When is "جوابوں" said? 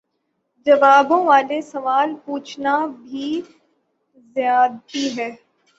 0.67-1.21